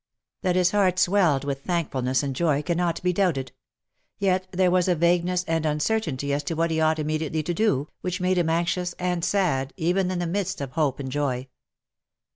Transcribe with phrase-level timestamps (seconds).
[0.41, 3.51] That his heart swelled with thankfulness and joy cannot be doubted;
[4.17, 7.87] yet there was a vagueness and uncertainty as to what he ought immediately to do,
[8.01, 11.49] which made him anxious and sad, even in the midst of hope and joy.